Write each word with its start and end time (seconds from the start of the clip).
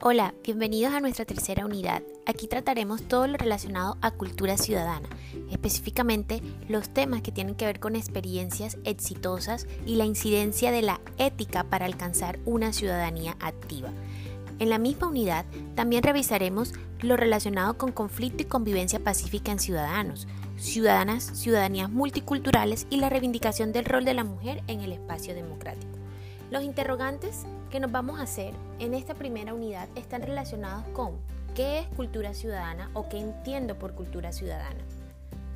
Hola, 0.00 0.32
bienvenidos 0.44 0.94
a 0.94 1.00
nuestra 1.00 1.24
tercera 1.24 1.66
unidad. 1.66 2.04
Aquí 2.24 2.46
trataremos 2.46 3.02
todo 3.02 3.26
lo 3.26 3.36
relacionado 3.36 3.96
a 4.00 4.12
cultura 4.12 4.56
ciudadana, 4.56 5.08
específicamente 5.50 6.40
los 6.68 6.88
temas 6.88 7.20
que 7.20 7.32
tienen 7.32 7.56
que 7.56 7.66
ver 7.66 7.80
con 7.80 7.96
experiencias 7.96 8.78
exitosas 8.84 9.66
y 9.86 9.96
la 9.96 10.04
incidencia 10.04 10.70
de 10.70 10.82
la 10.82 11.00
ética 11.18 11.64
para 11.64 11.84
alcanzar 11.84 12.38
una 12.44 12.72
ciudadanía 12.72 13.36
activa. 13.40 13.90
En 14.60 14.70
la 14.70 14.78
misma 14.78 15.08
unidad 15.08 15.44
también 15.74 16.04
revisaremos 16.04 16.74
lo 17.00 17.16
relacionado 17.16 17.76
con 17.76 17.90
conflicto 17.90 18.44
y 18.44 18.46
convivencia 18.46 19.00
pacífica 19.00 19.50
en 19.50 19.58
ciudadanos, 19.58 20.28
ciudadanas, 20.56 21.24
ciudadanías 21.24 21.90
multiculturales 21.90 22.86
y 22.88 22.98
la 22.98 23.10
reivindicación 23.10 23.72
del 23.72 23.84
rol 23.84 24.04
de 24.04 24.14
la 24.14 24.22
mujer 24.22 24.62
en 24.68 24.80
el 24.80 24.92
espacio 24.92 25.34
democrático. 25.34 25.98
Los 26.52 26.62
interrogantes 26.62 27.46
que 27.70 27.80
nos 27.80 27.92
vamos 27.92 28.18
a 28.18 28.22
hacer 28.22 28.54
en 28.78 28.94
esta 28.94 29.14
primera 29.14 29.54
unidad 29.54 29.88
están 29.94 30.22
relacionados 30.22 30.84
con 30.92 31.16
qué 31.54 31.80
es 31.80 31.86
cultura 31.88 32.34
ciudadana 32.34 32.90
o 32.94 33.08
qué 33.08 33.18
entiendo 33.18 33.78
por 33.78 33.94
cultura 33.94 34.32
ciudadana. 34.32 34.80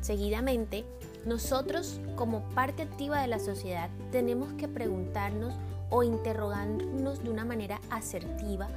Seguidamente, 0.00 0.84
nosotros 1.26 2.00
como 2.16 2.42
parte 2.50 2.82
activa 2.82 3.20
de 3.20 3.28
la 3.28 3.38
sociedad 3.38 3.90
tenemos 4.10 4.52
que 4.54 4.66
preguntarnos 4.66 5.54
o 5.90 6.02
interrogarnos 6.02 7.22
de 7.22 7.30
una 7.30 7.44
manera 7.44 7.80
asertiva 7.90 8.68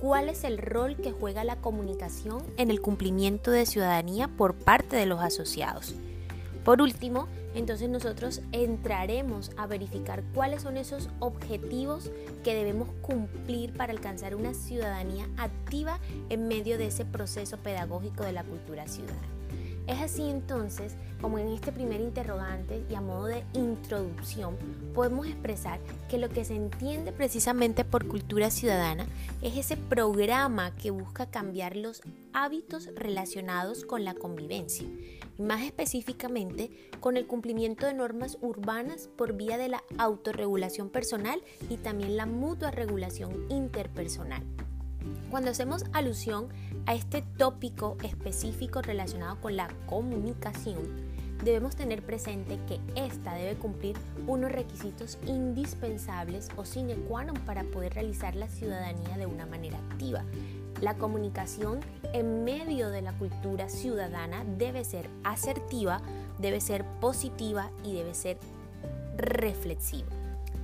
cuál 0.00 0.28
es 0.28 0.42
el 0.42 0.58
rol 0.58 0.96
que 0.96 1.12
juega 1.12 1.44
la 1.44 1.56
comunicación 1.56 2.42
en 2.56 2.70
el 2.70 2.80
cumplimiento 2.80 3.52
de 3.52 3.66
ciudadanía 3.66 4.26
por 4.26 4.54
parte 4.54 4.96
de 4.96 5.06
los 5.06 5.20
asociados. 5.20 5.94
Por 6.64 6.82
último, 6.82 7.28
entonces 7.54 7.88
nosotros 7.88 8.40
entraremos 8.52 9.50
a 9.56 9.66
verificar 9.66 10.22
cuáles 10.34 10.62
son 10.62 10.76
esos 10.76 11.08
objetivos 11.20 12.10
que 12.44 12.54
debemos 12.54 12.88
cumplir 13.02 13.72
para 13.74 13.92
alcanzar 13.92 14.34
una 14.34 14.54
ciudadanía 14.54 15.28
activa 15.36 15.98
en 16.28 16.48
medio 16.48 16.78
de 16.78 16.86
ese 16.86 17.04
proceso 17.04 17.58
pedagógico 17.58 18.24
de 18.24 18.32
la 18.32 18.44
cultura 18.44 18.86
ciudadana. 18.88 19.28
Es 19.86 20.00
así 20.00 20.22
entonces 20.30 20.94
como 21.20 21.38
en 21.38 21.48
este 21.48 21.72
primer 21.72 22.00
interrogante 22.00 22.84
y 22.90 22.94
a 22.94 23.00
modo 23.00 23.26
de 23.26 23.44
introducción 23.52 24.56
podemos 24.94 25.26
expresar 25.26 25.80
que 26.08 26.18
lo 26.18 26.28
que 26.28 26.44
se 26.44 26.54
entiende 26.54 27.12
precisamente 27.12 27.84
por 27.84 28.06
cultura 28.06 28.50
ciudadana 28.50 29.06
es 29.40 29.56
ese 29.56 29.76
programa 29.76 30.74
que 30.76 30.90
busca 30.90 31.26
cambiar 31.26 31.76
los 31.76 32.02
hábitos 32.32 32.88
relacionados 32.94 33.84
con 33.84 34.04
la 34.04 34.14
convivencia 34.14 34.88
más 35.38 35.62
específicamente 35.62 36.70
con 37.00 37.16
el 37.16 37.26
cumplimiento 37.26 37.86
de 37.86 37.94
normas 37.94 38.38
urbanas 38.40 39.08
por 39.16 39.34
vía 39.34 39.58
de 39.58 39.68
la 39.68 39.82
autorregulación 39.98 40.90
personal 40.90 41.42
y 41.68 41.76
también 41.76 42.16
la 42.16 42.26
mutua 42.26 42.70
regulación 42.70 43.46
interpersonal. 43.50 44.42
Cuando 45.30 45.50
hacemos 45.50 45.84
alusión 45.92 46.48
a 46.86 46.94
este 46.94 47.22
tópico 47.36 47.96
específico 48.02 48.82
relacionado 48.82 49.40
con 49.40 49.56
la 49.56 49.68
comunicación, 49.86 51.12
debemos 51.44 51.74
tener 51.74 52.02
presente 52.02 52.58
que 52.68 52.80
ésta 52.94 53.34
debe 53.34 53.54
cumplir 53.56 53.96
unos 54.26 54.52
requisitos 54.52 55.18
indispensables 55.26 56.48
o 56.56 56.64
sine 56.64 56.94
qua 57.08 57.24
non 57.24 57.36
para 57.44 57.64
poder 57.64 57.94
realizar 57.94 58.36
la 58.36 58.48
ciudadanía 58.48 59.18
de 59.18 59.26
una 59.26 59.46
manera 59.46 59.78
activa. 59.90 60.22
La 60.80 60.96
comunicación 60.96 61.80
en 62.12 62.44
medio 62.44 62.90
de 62.90 63.02
la 63.02 63.12
cultura 63.12 63.68
ciudadana 63.68 64.44
debe 64.58 64.84
ser 64.84 65.08
asertiva, 65.24 66.00
debe 66.38 66.60
ser 66.60 66.84
positiva 67.00 67.70
y 67.84 67.94
debe 67.94 68.14
ser 68.14 68.38
reflexiva. 69.16 70.08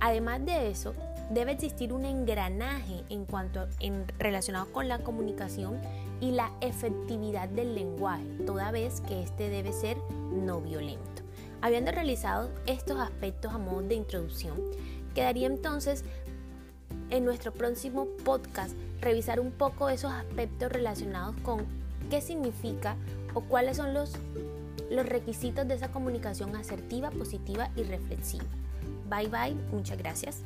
Además 0.00 0.44
de 0.44 0.70
eso, 0.70 0.94
debe 1.30 1.52
existir 1.52 1.92
un 1.92 2.04
engranaje 2.04 3.02
en 3.08 3.24
cuanto 3.24 3.66
en 3.80 4.06
relacionado 4.18 4.66
con 4.72 4.88
la 4.88 5.00
comunicación 5.00 5.80
y 6.20 6.30
la 6.30 6.52
efectividad 6.60 7.48
del 7.48 7.74
lenguaje, 7.74 8.24
toda 8.46 8.70
vez 8.70 9.00
que 9.02 9.22
este 9.22 9.48
debe 9.48 9.72
ser 9.72 9.96
no 10.32 10.60
violento. 10.60 11.22
Habiendo 11.60 11.90
realizado 11.90 12.50
estos 12.66 12.98
aspectos 12.98 13.52
a 13.52 13.58
modo 13.58 13.82
de 13.82 13.94
introducción, 13.94 14.56
quedaría 15.14 15.46
entonces 15.46 16.04
en 17.10 17.24
nuestro 17.24 17.52
próximo 17.52 18.06
podcast 18.24 18.76
revisar 19.00 19.40
un 19.40 19.50
poco 19.50 19.88
esos 19.88 20.12
aspectos 20.12 20.70
relacionados 20.70 21.34
con 21.42 21.64
qué 22.10 22.20
significa 22.20 22.96
o 23.34 23.42
cuáles 23.42 23.76
son 23.76 23.94
los, 23.94 24.12
los 24.90 25.06
requisitos 25.06 25.66
de 25.66 25.74
esa 25.74 25.90
comunicación 25.90 26.54
asertiva, 26.56 27.10
positiva 27.10 27.70
y 27.76 27.82
reflexiva. 27.82 28.44
Bye 29.08 29.28
bye, 29.28 29.54
muchas 29.72 29.98
gracias. 29.98 30.42